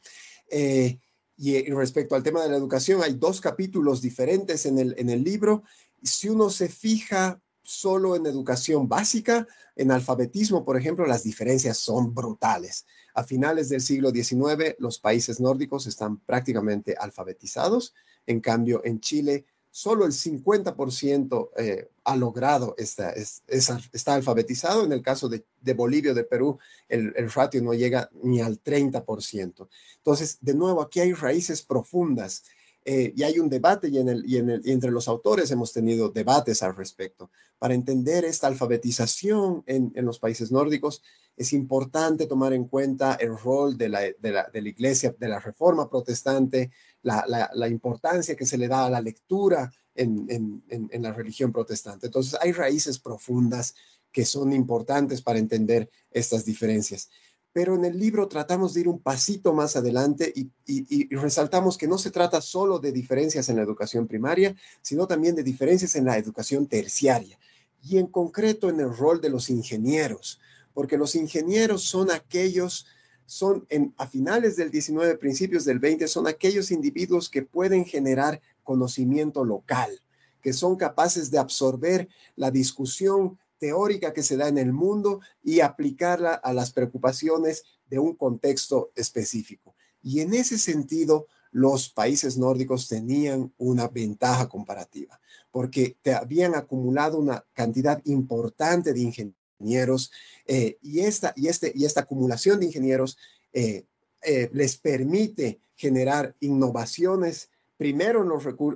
Eh, 0.52 1.00
y, 1.36 1.64
respecto 1.72 2.16
al 2.16 2.24
tema 2.24 2.44
de 2.44 2.50
la 2.50 2.58
educación, 2.58 3.02
hay 3.04 3.14
dos 3.14 3.42
capítulos 3.42 4.02
diferentes 4.02 4.66
en 4.68 4.78
el, 4.78 4.96
en 4.98 5.10
el 5.10 5.24
libro. 5.24 5.64
Si 6.02 6.30
uno 6.30 6.52
se 6.52 6.70
fija 6.70 7.42
solo 7.66 8.16
en 8.16 8.26
educación 8.26 8.88
básica, 8.88 9.48
en 9.76 9.92
alfabetismo, 9.92 10.64
por 10.64 10.78
ejemplo, 10.78 11.06
las 11.06 11.24
diferencias 11.24 11.78
son 11.78 12.14
brutales. 12.14 12.86
A 13.14 13.24
finales 13.24 13.70
del 13.70 13.82
siglo 13.82 14.12
XIX, 14.12 14.76
los 14.80 15.00
países 15.00 15.40
nórdicos 15.40 15.88
están 15.88 16.18
prácticamente 16.18 16.96
alfabetizados. 16.98 17.94
En 18.26 18.40
cambio, 18.40 18.82
en 18.86 19.00
Chile, 19.00 19.46
solo 19.76 20.06
el 20.06 20.14
50% 20.14 21.50
eh, 21.58 21.90
ha 22.06 22.16
logrado, 22.16 22.76
esta, 22.78 23.12
está 23.12 24.14
alfabetizado. 24.14 24.86
En 24.86 24.94
el 24.94 25.02
caso 25.02 25.28
de, 25.28 25.44
Bolivia 25.74 26.14
o 26.14 26.16
de 26.16 26.24
Perú, 26.24 26.58
el, 26.88 27.14
ratio 27.32 27.62
no 27.62 27.74
llega 27.74 28.10
ni 28.24 28.40
al 28.40 28.64
30%. 28.64 29.68
Entonces, 29.98 30.38
de 30.40 30.54
nuevo, 30.54 30.82
aquí 30.82 31.02
hay 31.02 31.12
raíces 31.12 31.62
profundas. 31.62 32.44
Eh, 32.88 33.14
y 33.16 33.24
hay 33.24 33.40
un 33.40 33.50
debate 33.50 33.90
y, 33.90 33.98
entre 33.98 34.92
los 34.92 35.08
autores 35.08 35.50
hemos 35.50 35.74
tenido 35.74 36.10
debates 36.10 36.62
al 36.62 36.76
respecto. 36.76 37.32
Para 37.58 37.74
entender 37.74 38.24
esta 38.26 38.46
alfabetización 38.46 39.64
en, 39.66 39.92
los 40.06 40.20
países 40.20 40.52
nórdicos, 40.52 41.02
es 41.36 41.52
importante 41.54 42.28
tomar 42.28 42.54
en 42.54 42.66
cuenta 42.66 43.16
el 43.16 43.36
rol 43.36 43.76
de 43.76 43.90
la, 43.90 44.02
de 44.02 44.32
la, 44.32 44.48
de 44.54 44.62
la 44.62 44.70
iglesia, 44.70 45.16
de 45.18 45.28
la 45.28 45.40
reforma 45.40 45.90
protestante, 45.90 46.72
la, 47.02 47.26
la, 47.54 47.68
importancia 47.68 48.36
que 48.36 48.46
se 48.46 48.58
le 48.58 48.68
da 48.68 48.86
a 48.86 48.90
la 48.92 49.02
lectura 49.02 49.72
en, 49.96 50.62
en, 50.70 51.02
la 51.02 51.12
religión 51.12 51.52
protestante. 51.52 52.06
Entonces, 52.06 52.38
hay 52.40 52.52
raíces 52.52 53.00
profundas 53.00 53.74
que 54.12 54.26
son 54.26 54.54
importantes 54.54 55.24
para 55.24 55.40
entender 55.40 55.90
estas 56.12 56.46
diferencias. 56.46 57.10
Pero 57.56 57.76
en 57.76 57.86
el 57.86 57.98
libro 57.98 58.28
tratamos 58.28 58.74
de 58.74 58.82
ir 58.82 58.90
un 58.90 59.00
pasito 59.00 59.54
más 59.54 59.78
adelante 59.78 60.34
y, 60.36 61.16
resaltamos 61.16 61.78
que 61.78 61.88
no 61.88 61.98
se 61.98 62.12
trata 62.12 62.42
solo 62.42 62.80
de 62.80 62.92
diferencias 62.92 63.48
en 63.48 63.56
la 63.56 63.62
educación 63.62 64.08
primaria, 64.08 64.54
sino 64.82 65.08
también 65.08 65.36
de 65.36 65.44
diferencias 65.44 65.96
en 65.96 66.04
la 66.04 66.18
educación 66.18 66.68
terciaria 66.68 67.40
y 67.82 67.98
en 67.98 68.08
concreto 68.08 68.68
en 68.68 68.82
el 68.82 68.94
rol 68.94 69.22
de 69.22 69.30
los 69.30 69.50
ingenieros 69.50 70.42
porque 70.76 70.98
los 70.98 71.16
ingenieros 71.16 71.84
son 71.84 72.12
aquellos, 72.12 72.86
son 73.26 73.66
en, 73.70 73.96
a 73.98 74.06
finales 74.08 74.58
del 74.58 74.70
19, 74.70 75.18
principios 75.18 75.64
del 75.64 75.80
20, 75.80 76.08
son 76.08 76.28
aquellos 76.28 76.70
individuos 76.70 77.30
que 77.30 77.42
pueden 77.42 77.86
generar 77.86 78.42
conocimiento 78.62 79.46
local, 79.46 80.02
que 80.42 80.52
son 80.52 80.76
capaces 80.76 81.32
de 81.32 81.40
absorber 81.40 82.10
la 82.36 82.52
discusión 82.52 83.40
teórica 83.66 84.14
que 84.14 84.22
se 84.22 84.38
da 84.38 84.48
en 84.48 84.60
el 84.60 84.72
mundo 84.72 85.22
y 85.44 85.62
aplicarla 85.62 86.36
a 86.36 86.54
las 86.54 86.72
preocupaciones 86.72 87.64
de 87.90 87.98
un 87.98 88.14
contexto 88.14 88.92
específico. 88.96 89.74
Y 90.04 90.20
en 90.20 90.36
ese 90.36 90.60
sentido, 90.60 91.26
los 91.52 91.90
países 91.90 92.38
nórdicos 92.38 92.88
tenían 92.88 93.52
una 93.58 93.88
ventaja 93.88 94.48
comparativa, 94.48 95.20
porque 95.50 95.98
te 96.04 96.14
habían 96.14 96.54
acumulado 96.54 97.18
una 97.18 97.44
cantidad 97.54 98.00
importante 98.06 98.94
de 98.94 99.00
ingenieros 99.00 100.12
eh, 100.46 100.78
y, 100.84 101.00
esta, 101.00 101.34
y, 101.36 101.48
este, 101.48 101.72
y 101.74 101.86
esta 101.86 102.02
acumulación 102.02 102.60
de 102.60 102.68
ingenieros 102.68 103.18
eh, 103.52 103.86
eh, 104.22 104.50
les 104.54 104.78
permite 104.78 105.60
generar 105.76 106.36
innovaciones 106.40 107.50
primero 107.78 108.24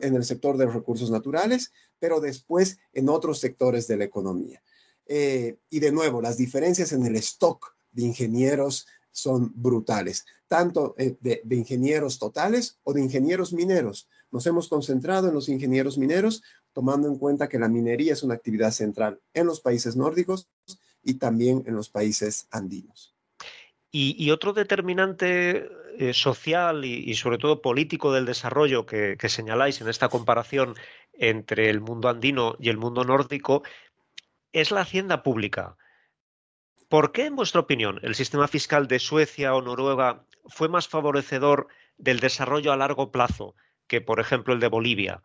en 0.01 0.15
el 0.15 0.25
sector 0.25 0.58
de 0.58 0.65
los 0.65 0.74
recursos 0.74 1.12
naturales, 1.12 1.72
pero 2.00 2.19
después 2.19 2.79
en 2.91 3.08
otros 3.08 3.39
sectores 3.39 3.88
de 3.88 3.98
la 3.98 4.05
economía. 4.05 4.63
Y 5.10 5.80
de 5.80 5.92
nuevo, 5.92 6.22
las 6.22 6.38
diferencias 6.38 6.92
en 6.92 7.06
el 7.06 7.16
stock 7.16 7.75
de 7.92 8.04
ingenieros 8.04 8.86
son 9.12 9.51
brutales, 9.56 10.25
tanto 10.48 10.96
de, 10.98 11.42
de, 11.44 11.56
ingenieros 11.56 12.20
totales 12.20 12.78
o 12.84 12.94
de 12.94 13.01
ingenieros 13.01 13.51
mineros. 13.51 14.08
Nos 14.32 14.46
hemos 14.46 14.68
concentrado 14.68 15.28
en 15.28 15.34
los 15.34 15.50
ingenieros 15.50 15.98
mineros 15.98 16.44
tomando 16.74 17.08
en 17.08 17.18
cuenta 17.18 17.50
que 17.50 17.60
la 17.60 17.68
minería 17.68 18.13
es 18.13 18.24
una 18.24 18.36
actividad 18.36 18.72
central 18.72 19.20
en 19.34 19.48
los 19.48 19.62
países 19.62 19.96
nórdicos 19.96 20.48
y 21.04 21.16
también 21.16 21.63
en 21.66 21.75
los 21.75 21.89
países 21.89 22.48
andinos. 22.51 23.16
Y, 23.92 24.30
otro 24.30 24.54
determinante 24.54 25.68
eh, 25.98 26.13
social 26.13 26.86
y, 26.86 27.16
sobre 27.16 27.39
todo 27.39 27.62
político 27.62 28.13
del 28.13 28.25
desarrollo 28.25 28.86
que, 28.86 29.18
señaláis 29.28 29.82
en 29.82 29.89
esta 29.89 30.10
comparación 30.10 30.75
entre 31.13 31.72
el 31.72 31.82
mundo 31.82 32.08
andino 32.08 32.56
y 32.60 32.70
el 32.70 32.78
mundo 32.78 33.04
nórdico 33.04 33.63
es 34.53 34.72
la 34.72 34.82
hacienda 34.82 35.24
pública. 35.24 35.77
¿Por 36.88 37.12
qué, 37.12 37.25
en 37.25 37.36
vuestra 37.36 37.62
opinión, 37.62 38.00
el 38.01 38.15
sistema 38.15 38.48
fiscal 38.48 38.88
de 38.88 39.00
Suecia 39.00 39.53
o 39.53 39.62
Noruega 39.62 40.25
fue 40.48 40.70
más 40.70 40.88
favorecedor 40.88 41.68
del 41.98 42.20
desarrollo 42.20 42.72
a 42.72 42.77
largo 42.77 43.12
plazo 43.12 43.56
que, 43.88 44.01
por 44.01 44.20
ejemplo, 44.20 44.53
el 44.53 44.60
de 44.60 44.68
Bolivia. 44.68 45.22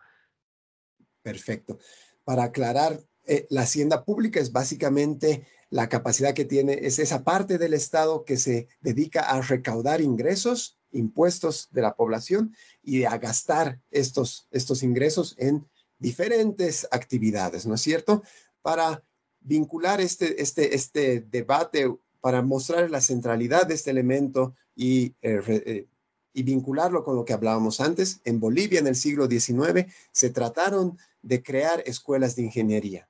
Perfecto. 1.22 1.78
Para 2.24 2.44
aclarar, 2.44 3.00
eh, 3.26 3.46
la 3.50 3.62
hacienda 3.62 4.04
pública 4.04 4.40
es 4.40 4.52
básicamente 4.52 5.46
la 5.70 5.88
capacidad 5.88 6.34
que 6.34 6.44
tiene, 6.44 6.78
es 6.82 6.98
esa 6.98 7.24
parte 7.24 7.58
del 7.58 7.74
Estado 7.74 8.24
que 8.24 8.36
se 8.36 8.68
dedica 8.80 9.20
a 9.20 9.40
recaudar 9.40 10.00
ingresos, 10.00 10.78
impuestos 10.92 11.68
de 11.70 11.82
la 11.82 11.94
población 11.94 12.54
y 12.82 13.04
a 13.04 13.18
gastar 13.18 13.80
estos, 13.90 14.48
estos 14.50 14.82
ingresos 14.82 15.34
en 15.38 15.68
diferentes 15.98 16.86
actividades, 16.90 17.66
¿no 17.66 17.74
es 17.74 17.80
cierto? 17.80 18.22
Para 18.62 19.02
vincular 19.44 20.00
este, 20.00 20.42
este, 20.42 20.74
este 20.74 21.20
debate, 21.20 21.88
para 22.20 22.40
mostrar 22.40 22.90
la 22.90 23.02
centralidad 23.02 23.66
de 23.66 23.74
este 23.74 23.90
elemento 23.90 24.54
y, 24.74 25.14
eh, 25.20 25.42
eh, 25.46 25.86
y 26.32 26.42
vincularlo 26.42 27.04
con 27.04 27.16
lo 27.16 27.24
que 27.26 27.34
hablábamos 27.34 27.80
antes, 27.80 28.20
en 28.24 28.40
Bolivia 28.40 28.80
en 28.80 28.86
el 28.86 28.96
siglo 28.96 29.28
XIX 29.28 29.92
se 30.10 30.30
trataron 30.30 30.98
de 31.20 31.42
crear 31.42 31.82
escuelas 31.84 32.34
de 32.34 32.42
ingeniería. 32.42 33.08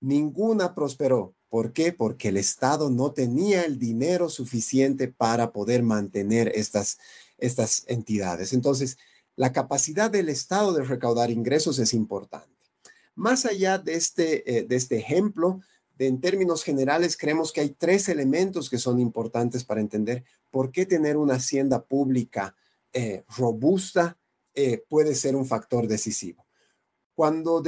Ninguna 0.00 0.74
prosperó. 0.74 1.34
¿Por 1.48 1.72
qué? 1.72 1.92
Porque 1.92 2.28
el 2.28 2.36
Estado 2.36 2.90
no 2.90 3.12
tenía 3.12 3.62
el 3.62 3.78
dinero 3.78 4.28
suficiente 4.28 5.06
para 5.06 5.52
poder 5.52 5.84
mantener 5.84 6.50
estas, 6.54 6.98
estas 7.38 7.84
entidades. 7.86 8.52
Entonces, 8.52 8.98
la 9.36 9.52
capacidad 9.52 10.10
del 10.10 10.28
Estado 10.28 10.72
de 10.72 10.82
recaudar 10.82 11.30
ingresos 11.30 11.78
es 11.78 11.94
importante. 11.94 12.55
Más 13.16 13.46
allá 13.46 13.78
de 13.78 13.94
este, 13.94 14.58
eh, 14.58 14.64
de 14.64 14.76
este 14.76 14.98
ejemplo, 14.98 15.60
en 15.98 16.20
términos 16.20 16.62
generales, 16.62 17.16
creemos 17.16 17.50
que 17.52 17.62
hay 17.62 17.70
tres 17.70 18.08
elementos 18.08 18.68
que 18.68 18.78
son 18.78 19.00
importantes 19.00 19.64
para 19.64 19.80
entender 19.80 20.24
por 20.50 20.70
qué 20.70 20.84
tener 20.84 21.16
una 21.16 21.34
hacienda 21.34 21.82
pública 21.82 22.54
eh, 22.92 23.24
robusta 23.36 24.18
eh, 24.54 24.84
puede 24.88 25.14
ser 25.14 25.34
un 25.34 25.46
factor 25.46 25.88
decisivo. 25.88 26.46
Cuando 27.14 27.62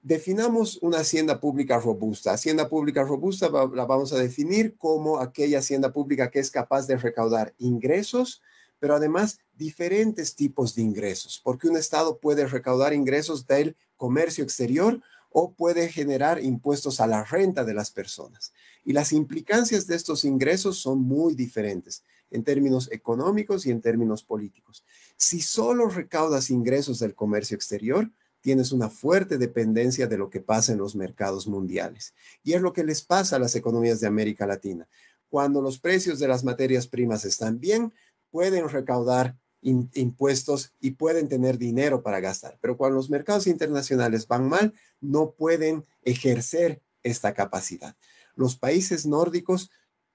definamos 0.00 0.78
una 0.82 0.98
hacienda 0.98 1.40
pública 1.40 1.78
robusta, 1.78 2.32
hacienda 2.32 2.68
pública 2.68 3.02
robusta 3.02 3.50
la 3.50 3.84
vamos 3.84 4.12
a 4.14 4.18
definir 4.18 4.76
como 4.78 5.18
aquella 5.18 5.58
hacienda 5.58 5.92
pública 5.92 6.30
que 6.30 6.38
es 6.38 6.50
capaz 6.50 6.86
de 6.86 6.96
recaudar 6.96 7.54
ingresos, 7.58 8.42
pero 8.80 8.96
además 8.96 9.38
diferentes 9.54 10.34
tipos 10.34 10.74
de 10.74 10.82
ingresos, 10.82 11.40
porque 11.44 11.68
un 11.68 11.76
Estado 11.76 12.18
puede 12.18 12.46
recaudar 12.46 12.92
ingresos 12.92 13.46
del 13.46 13.76
comercio 13.96 14.42
exterior 14.42 15.00
o 15.30 15.52
puede 15.52 15.88
generar 15.88 16.42
impuestos 16.42 17.00
a 17.00 17.06
la 17.06 17.22
renta 17.22 17.64
de 17.64 17.74
las 17.74 17.90
personas. 17.90 18.52
Y 18.84 18.92
las 18.92 19.12
implicancias 19.12 19.86
de 19.86 19.94
estos 19.94 20.24
ingresos 20.24 20.78
son 20.78 21.00
muy 21.02 21.34
diferentes 21.34 22.02
en 22.30 22.42
términos 22.42 22.88
económicos 22.90 23.66
y 23.66 23.70
en 23.70 23.80
términos 23.80 24.24
políticos. 24.24 24.84
Si 25.16 25.40
solo 25.40 25.88
recaudas 25.88 26.50
ingresos 26.50 26.98
del 26.98 27.14
comercio 27.14 27.54
exterior, 27.54 28.10
tienes 28.40 28.72
una 28.72 28.88
fuerte 28.88 29.36
dependencia 29.38 30.06
de 30.06 30.16
lo 30.16 30.30
que 30.30 30.40
pasa 30.40 30.72
en 30.72 30.78
los 30.78 30.96
mercados 30.96 31.46
mundiales. 31.46 32.14
Y 32.42 32.54
es 32.54 32.62
lo 32.62 32.72
que 32.72 32.84
les 32.84 33.02
pasa 33.02 33.36
a 33.36 33.38
las 33.38 33.54
economías 33.54 34.00
de 34.00 34.06
América 34.06 34.46
Latina. 34.46 34.88
Cuando 35.28 35.60
los 35.62 35.78
precios 35.78 36.18
de 36.18 36.26
las 36.26 36.42
materias 36.42 36.86
primas 36.86 37.24
están 37.24 37.60
bien, 37.60 37.92
pueden 38.30 38.68
recaudar 38.68 39.36
impuestos 39.62 40.72
y 40.80 40.92
pueden 40.92 41.28
tener 41.28 41.58
dinero 41.58 42.02
para 42.02 42.20
gastar. 42.20 42.58
Pero 42.60 42.76
cuando 42.76 42.96
los 42.96 43.10
mercados 43.10 43.46
internacionales 43.46 44.26
van 44.26 44.48
mal, 44.48 44.74
no 45.00 45.32
pueden 45.32 45.84
ejercer 46.02 46.80
esta 47.02 47.34
capacidad. 47.34 47.96
Los 48.34 48.56
países 48.56 49.06
nórdicos 49.06 49.70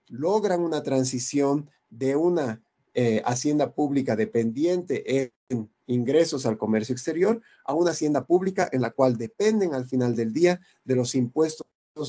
logran 0.08 0.62
una 0.62 0.84
transición 0.84 1.70
de 1.90 2.16
una 2.16 2.64
eh, 2.94 3.22
hacienda 3.26 3.74
pública 3.74 4.16
dependiente 4.16 5.32
en 5.50 5.70
ingresos 5.88 6.46
al 6.46 6.58
comercio 6.58 6.94
exterior 6.94 7.42
a 7.66 7.74
una 7.74 7.92
hacienda 7.92 8.26
pública 8.26 8.68
en 8.72 8.82
la 8.82 8.92
cual 8.92 9.18
dependen 9.18 9.74
al 9.74 9.86
final 9.86 10.16
del 10.16 10.34
día 10.34 10.60
de 10.84 10.96
los 10.96 11.14
impuestos 11.14 11.68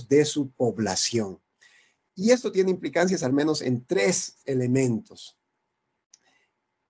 de 0.09 0.25
su 0.25 0.51
población. 0.51 1.41
Y 2.15 2.31
esto 2.31 2.51
tiene 2.51 2.71
implicancias 2.71 3.23
al 3.23 3.33
menos 3.33 3.61
en 3.61 3.85
tres 3.85 4.39
elementos. 4.47 5.37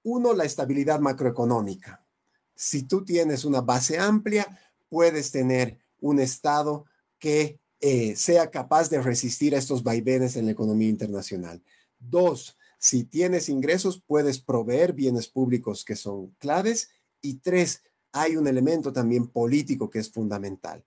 Uno, 0.07 0.35
la 0.35 0.45
estabilidad 0.45 1.01
macroeconómica. 1.01 2.07
Si 2.55 2.85
tú 2.85 3.05
tienes 3.05 3.45
una 3.45 3.61
base 3.61 3.99
amplia, 3.99 4.47
puedes 4.88 5.33
tener 5.33 5.81
un 5.99 6.21
Estado 6.21 6.85
que 7.19 7.59
eh, 7.81 8.14
sea 8.14 8.53
capaz 8.53 8.88
de 8.88 9.03
resistir 9.03 9.57
a 9.57 9.59
estos 9.59 9.83
vaivenes 9.83 10.37
en 10.37 10.47
la 10.47 10.53
economía 10.53 10.88
internacional. 10.88 11.61
Dos, 11.99 12.57
si 12.79 13.03
tienes 13.03 13.49
ingresos, 13.49 14.01
puedes 14.07 14.38
proveer 14.38 14.92
bienes 14.92 15.27
públicos 15.27 15.85
que 15.85 15.97
son 15.97 16.29
claves. 16.38 16.90
Y 17.21 17.38
tres, 17.38 17.83
hay 18.12 18.37
un 18.37 18.47
elemento 18.47 18.92
también 18.92 19.27
político 19.27 19.90
que 19.90 19.99
es 19.99 20.09
fundamental. 20.09 20.85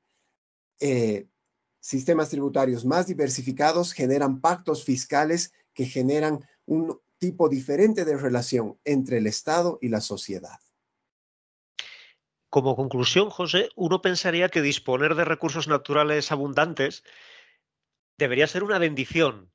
Eh, 0.79 1.27
sistemas 1.81 2.29
tributarios 2.29 2.85
más 2.85 3.07
diversificados 3.07 3.91
generan 3.91 4.39
pactos 4.39 4.85
fiscales 4.85 5.51
que 5.73 5.85
generan 5.85 6.39
un 6.65 6.97
tipo 7.19 7.49
diferente 7.49 8.05
de 8.05 8.17
relación 8.17 8.79
entre 8.85 9.17
el 9.17 9.27
Estado 9.27 9.77
y 9.81 9.89
la 9.89 10.01
sociedad. 10.01 10.59
Como 12.49 12.75
conclusión, 12.75 13.29
José, 13.29 13.69
uno 13.75 14.01
pensaría 14.01 14.49
que 14.49 14.63
disponer 14.63 15.13
de 15.13 15.25
recursos 15.25 15.67
naturales 15.67 16.31
abundantes 16.31 17.03
debería 18.17 18.47
ser 18.47 18.63
una 18.63 18.79
bendición 18.79 19.51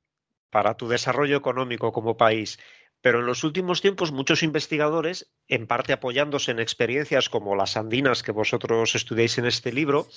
para 0.49 0.77
tu 0.77 0.87
desarrollo 0.87 1.35
económico 1.35 1.91
como 1.91 2.15
país. 2.15 2.57
Pero 3.01 3.19
en 3.19 3.25
los 3.25 3.43
últimos 3.43 3.81
tiempos 3.81 4.13
muchos 4.13 4.41
investigadores, 4.41 5.29
en 5.47 5.67
parte 5.67 5.91
apoyándose 5.91 6.51
en 6.51 6.59
experiencias 6.59 7.29
como 7.29 7.55
las 7.55 7.75
andinas 7.75 8.23
que 8.23 8.31
vosotros 8.31 8.95
estudiáis 8.95 9.37
en 9.37 9.45
este 9.45 9.73
libro, 9.73 10.07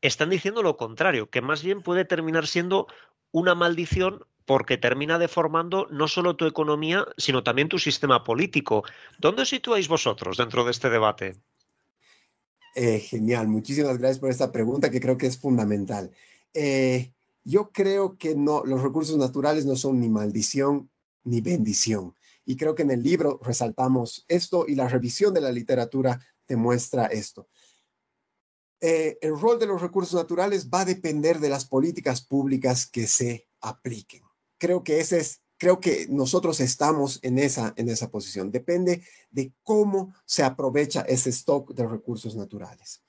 están 0.00 0.30
diciendo 0.30 0.62
lo 0.62 0.76
contrario, 0.76 1.28
que 1.28 1.42
más 1.42 1.62
bien 1.64 1.82
puede 1.82 2.04
terminar 2.04 2.46
siendo 2.46 2.86
una 3.32 3.54
maldición 3.54 4.24
porque 4.44 4.78
termina 4.78 5.18
deformando 5.18 5.86
no 5.90 6.08
solo 6.08 6.36
tu 6.36 6.46
economía, 6.46 7.06
sino 7.16 7.42
también 7.42 7.68
tu 7.68 7.78
sistema 7.78 8.24
político. 8.24 8.84
¿Dónde 9.18 9.42
os 9.42 9.48
situáis 9.48 9.88
vosotros 9.88 10.36
dentro 10.36 10.64
de 10.64 10.70
este 10.70 10.90
debate? 10.90 11.36
Eh, 12.74 13.00
genial, 13.00 13.48
muchísimas 13.48 13.98
gracias 13.98 14.18
por 14.18 14.30
esta 14.30 14.50
pregunta 14.50 14.90
que 14.90 15.00
creo 15.00 15.18
que 15.18 15.26
es 15.26 15.38
fundamental. 15.38 16.10
Eh, 16.54 17.12
yo 17.44 17.70
creo 17.70 18.16
que 18.16 18.34
no, 18.34 18.64
los 18.64 18.82
recursos 18.82 19.16
naturales 19.16 19.66
no 19.66 19.76
son 19.76 20.00
ni 20.00 20.08
maldición 20.08 20.90
ni 21.24 21.40
bendición. 21.40 22.14
Y 22.44 22.56
creo 22.56 22.74
que 22.74 22.82
en 22.82 22.90
el 22.90 23.02
libro 23.02 23.40
resaltamos 23.42 24.24
esto 24.28 24.64
y 24.66 24.74
la 24.74 24.88
revisión 24.88 25.32
de 25.34 25.40
la 25.40 25.52
literatura 25.52 26.20
te 26.46 26.56
muestra 26.56 27.06
esto. 27.06 27.48
Eh, 28.80 29.16
el 29.20 29.38
rol 29.38 29.60
de 29.60 29.66
los 29.66 29.80
recursos 29.80 30.14
naturales 30.14 30.68
va 30.68 30.80
a 30.80 30.84
depender 30.84 31.38
de 31.38 31.48
las 31.48 31.64
políticas 31.64 32.20
públicas 32.20 32.86
que 32.86 33.06
se 33.06 33.46
apliquen. 33.60 34.22
Creo 34.62 34.84
que 34.84 35.00
ese 35.00 35.18
es, 35.18 35.42
creo 35.58 35.80
que 35.80 36.06
nosotros 36.08 36.60
estamos 36.60 37.18
en 37.22 37.40
esa, 37.40 37.74
en 37.74 37.88
esa 37.88 38.12
posición. 38.12 38.52
Depende 38.52 39.02
de 39.32 39.52
cómo 39.64 40.14
se 40.24 40.44
aprovecha 40.44 41.00
ese 41.00 41.30
stock 41.30 41.74
de 41.74 41.84
recursos 41.84 42.36
naturales. 42.36 43.02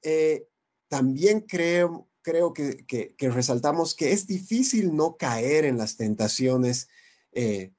Eh, 0.00 0.48
también 0.88 1.42
creo 1.42 2.08
creo 2.22 2.52
que, 2.52 3.14
resaltamos 3.18 3.94
que 3.94 4.12
es 4.12 4.26
difícil 4.26 4.94
no 4.94 5.16
caer 5.16 5.64
en 5.64 5.78
las 5.78 5.96
tentaciones 5.96 6.88
eh, 7.32 7.72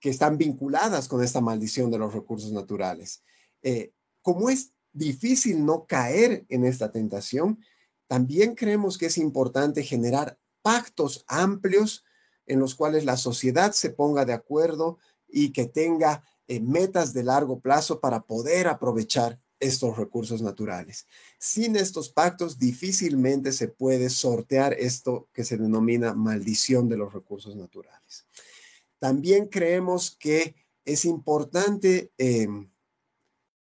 que 0.00 0.10
están 0.10 0.38
vinculadas 0.38 1.08
con 1.08 1.22
esta 1.22 1.40
maldición 1.40 1.90
de 1.90 1.98
los 1.98 2.14
recursos 2.14 2.52
naturales. 2.52 3.22
Eh, 3.62 3.92
como 4.22 4.48
es 4.48 4.72
difícil 4.92 5.64
no 5.64 5.86
caer 5.86 6.46
en 6.48 6.64
esta 6.64 6.92
tentación, 6.92 7.62
también 8.06 8.54
creemos 8.54 8.96
que 8.96 9.06
es 9.06 9.18
importante 9.18 9.82
generar 9.82 10.38
pactos 10.62 11.24
amplios 11.26 12.04
en 12.48 12.58
los 12.58 12.74
cuales 12.74 13.04
la 13.04 13.16
sociedad 13.16 13.72
se 13.72 13.90
ponga 13.90 14.24
de 14.24 14.32
acuerdo 14.32 14.98
y 15.28 15.50
que 15.52 15.66
tenga 15.66 16.24
eh, 16.48 16.60
metas 16.60 17.12
de 17.12 17.22
largo 17.22 17.60
plazo 17.60 18.00
para 18.00 18.22
poder 18.22 18.66
aprovechar 18.66 19.38
estos 19.60 19.96
recursos 19.96 20.40
naturales. 20.40 21.06
Sin 21.38 21.76
estos 21.76 22.08
pactos 22.08 22.58
difícilmente 22.58 23.52
se 23.52 23.68
puede 23.68 24.08
sortear 24.08 24.72
esto 24.72 25.28
que 25.32 25.44
se 25.44 25.56
denomina 25.56 26.14
maldición 26.14 26.88
de 26.88 26.96
los 26.96 27.12
recursos 27.12 27.54
naturales. 27.56 28.26
También 28.98 29.46
creemos 29.46 30.16
que 30.16 30.54
es 30.84 31.04
importante 31.04 32.12
em, 32.18 32.70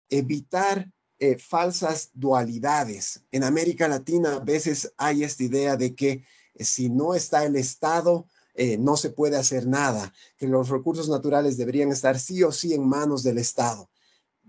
evitar 0.09 0.91
eh, 1.19 1.37
falsas 1.37 2.11
dualidades. 2.13 3.23
En 3.31 3.43
América 3.43 3.87
Latina 3.87 4.35
a 4.35 4.39
veces 4.39 4.93
hay 4.97 5.23
esta 5.23 5.43
idea 5.43 5.75
de 5.75 5.95
que 5.95 6.23
eh, 6.53 6.63
si 6.63 6.89
no 6.89 7.15
está 7.15 7.43
el 7.43 7.55
Estado, 7.55 8.27
eh, 8.57 8.77
no 8.77 8.97
se 8.97 9.11
puede 9.11 9.37
hacer 9.37 9.67
nada, 9.67 10.13
que 10.37 10.47
los 10.47 10.69
recursos 10.69 11.07
naturales 11.07 11.57
deberían 11.57 11.91
estar 11.91 12.19
sí 12.19 12.43
o 12.43 12.51
sí 12.51 12.73
en 12.73 12.87
manos 12.87 13.23
del 13.23 13.37
Estado 13.37 13.89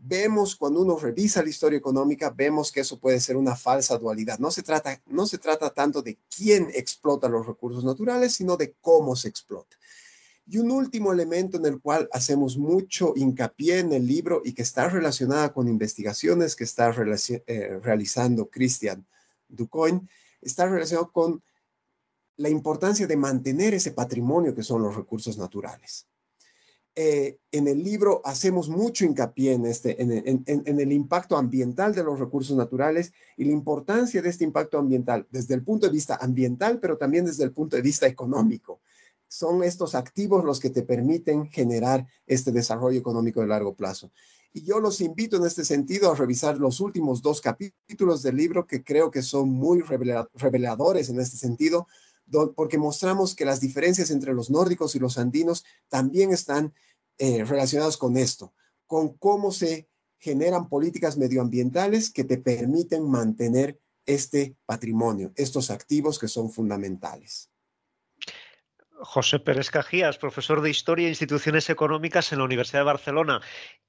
vemos 0.01 0.57
cuando 0.57 0.81
uno 0.81 0.97
revisa 0.97 1.42
la 1.42 1.49
historia 1.49 1.79
económica, 1.79 2.31
vemos 2.31 2.71
que 2.71 2.81
eso 2.81 2.99
puede 2.99 3.21
ser 3.21 3.37
una 3.37 3.57
falsa 3.57 3.99
dualidad. 3.99 4.38
No 4.38 4.51
se 4.51 4.62
trata, 4.62 5.01
no 5.07 5.27
se 5.27 5.38
trata 5.38 5.71
tanto 5.71 6.03
de 6.03 6.18
quién 6.35 6.68
explota 6.75 7.29
los 7.29 7.47
recursos 7.47 7.85
naturales, 7.85 8.35
sino 8.35 8.57
de 8.57 8.75
cómo 8.81 9.16
se 9.16 9.29
explota. 9.29 9.77
Y 10.47 10.59
un 10.59 10.71
último 10.71 11.12
elemento 11.12 11.59
en 11.59 11.66
el 11.66 11.81
cual 11.81 12.09
hacemos 12.12 12.57
mucho 12.57 13.12
hincapié 13.16 13.81
en 13.81 13.92
el 13.92 14.07
libro 14.07 14.40
y 14.44 14.55
que 14.55 14.62
está 14.62 14.88
relacionada 14.88 15.53
con 15.53 15.68
investigaciones 15.68 16.57
que 16.57 16.64
está 16.64 16.90
eh, 16.90 17.81
realizando 17.83 18.49
Christian 18.49 19.05
Ducoin, 19.49 20.09
está 20.40 20.66
relacionado 20.66 21.12
con 21.12 21.42
la 22.38 22.48
importancia 22.48 23.07
de 23.07 23.16
mantener 23.16 23.74
ese 23.74 23.90
patrimonio 23.90 24.55
que 24.55 24.62
son 24.62 24.83
los 24.83 24.96
recursos 24.96 25.37
naturales. 25.37 26.07
Eh, 26.94 27.38
en 27.53 27.68
el 27.68 27.83
libro 27.85 28.22
hacemos 28.24 28.68
mucho 28.68 29.05
hincapié 29.05 29.53
en, 29.53 29.66
este, 29.66 30.03
en, 30.03 30.42
en, 30.46 30.81
el 30.81 30.92
impacto 30.92 31.37
ambiental 31.37 31.94
de 31.94 32.03
los 32.03 32.18
recursos 32.18 32.57
naturales 32.57 33.12
y 33.37 33.44
la 33.44 33.53
importancia 33.53 34.20
de 34.20 34.31
este 34.31 34.42
impacto 34.42 34.79
ambiental 34.79 35.27
desde 35.31 35.55
el 35.55 35.62
punto 35.62 35.87
de 35.87 35.92
vista 35.92 36.18
ambiental, 36.20 36.81
pero 36.81 36.96
también 36.96 37.24
desde 37.24 37.44
el 37.44 37.53
punto 37.53 37.77
de 37.77 37.83
vista 37.83 38.07
económico. 38.07 38.81
Son 39.29 39.62
estos 39.62 39.94
activos 39.94 40.44
los 40.44 40.59
que 40.59 40.70
te 40.70 40.83
permiten 40.83 41.48
generar 41.51 42.07
este 42.27 42.51
desarrollo 42.51 42.98
económico 42.98 43.40
de 43.40 43.46
largo 43.46 43.74
plazo. 43.74 44.11
Y 44.53 44.64
yo 44.64 44.81
los 44.81 45.01
invito 45.01 45.37
en 45.37 45.44
este 45.44 45.64
sentido 45.64 46.11
a 46.11 46.16
revisar 46.16 46.59
los 46.59 46.81
últimos 46.81 47.22
dos 47.22 47.40
capítulos 47.40 48.22
del 48.22 48.37
libro 48.37 48.66
que 48.66 48.83
creo 48.83 49.11
que 49.11 49.22
son 49.22 49.51
muy 49.51 49.83
reveladores 49.83 51.11
en 51.11 51.20
este 51.20 51.37
sentido, 51.37 51.87
porque 52.55 52.79
mostramos 52.79 53.35
que 53.35 53.45
las 53.45 53.61
diferencias 53.61 54.11
entre 54.11 54.35
los 54.35 54.51
nórdicos 54.51 54.95
y 54.95 54.99
los 54.99 55.19
andinos 55.19 55.64
también 55.88 56.33
están 56.33 56.75
eh, 57.19 57.45
relacionadas 57.45 57.97
con 57.97 58.17
esto, 58.17 58.53
con 58.87 59.17
cómo 59.17 59.51
se 59.51 59.88
generan 60.19 60.69
políticas 60.69 61.17
medioambientales 61.17 62.11
que 62.11 62.25
te 62.25 62.38
permiten 62.38 63.09
mantener 63.09 63.81
este 64.07 64.57
patrimonio, 64.67 65.33
estos 65.37 65.71
activos 65.71 66.19
que 66.19 66.29
son 66.29 66.51
fundamentales. 66.51 67.51
José 69.01 69.38
Pérez 69.38 69.71
Cajías, 69.71 70.19
profesor 70.19 70.61
de 70.61 70.71
Historia 70.71 71.07
e 71.07 71.11
Instituciones 71.11 71.71
Económicas 71.71 72.33
en 72.33 72.38
la 72.38 72.45
Universidad 72.45 72.81
de 72.81 72.87
Barcelona 72.87 73.41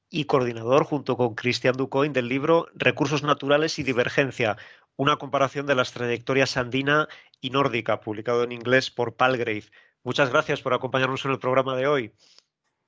y 0.09 0.25
coordinador 0.25 0.83
junto 0.83 1.17
con 1.17 1.35
Cristian 1.35 1.75
Ducoin 1.75 2.13
del 2.13 2.27
libro 2.27 2.67
Recursos 2.75 3.23
Naturales 3.23 3.79
y 3.79 3.83
Divergencia, 3.83 4.57
una 4.99 5.15
comparación 5.15 5.65
de 5.65 5.75
las 5.75 5.93
trayectorias 5.93 6.57
andina 6.57 7.07
y 7.39 7.51
nórdica, 7.51 8.01
publicado 8.01 8.43
en 8.43 8.51
inglés 8.51 8.91
por 8.91 9.15
Palgrave. 9.15 9.63
Muchas 10.03 10.29
gracias 10.29 10.61
por 10.61 10.73
acompañarnos 10.73 11.23
en 11.23 11.31
el 11.31 11.39
programa 11.39 11.77
de 11.77 11.87
hoy. 11.87 12.11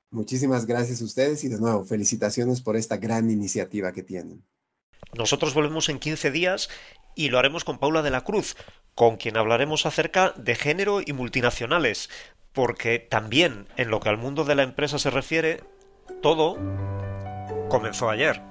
Muchísimas 0.10 0.66
gracias 0.66 1.02
a 1.02 1.06
ustedes 1.06 1.42
y 1.46 1.48
de 1.48 1.58
nuevo, 1.58 1.86
felicitaciones 1.86 2.60
por 2.60 2.76
esta 2.76 2.98
gran 2.98 3.32
iniciativa 3.32 3.94
que 3.94 4.04
tienen. 4.04 4.44
Nosotros 5.14 5.54
volvemos 5.54 5.88
en 5.88 6.00
15 6.00 6.32
días 6.32 6.68
y 7.16 7.30
lo 7.30 7.40
haremos 7.40 7.64
con 7.64 7.80
Paula 7.80 8.02
de 8.02 8.12
la 8.12 8.26
Cruz, 8.26 8.58
con 8.94 9.16
quien 9.16 9.38
hablaremos 9.38 9.86
acerca 9.86 10.34
de 10.36 10.56
género 10.56 11.00
y 11.00 11.14
multinacionales, 11.14 12.10
porque 12.52 13.00
también 13.00 13.70
en 13.78 13.90
lo 13.90 14.02
que 14.02 14.10
al 14.10 14.18
mundo 14.18 14.44
de 14.44 14.56
la 14.56 14.64
empresa 14.64 15.00
se 15.00 15.12
refiere, 15.12 15.64
todo 16.22 16.58
comenzó 17.70 18.10
ayer. 18.10 18.51